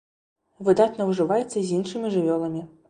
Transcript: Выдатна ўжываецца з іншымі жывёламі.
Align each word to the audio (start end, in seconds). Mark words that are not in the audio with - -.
Выдатна 0.69 1.07
ўжываецца 1.11 1.55
з 1.61 1.67
іншымі 1.83 2.15
жывёламі. 2.19 2.69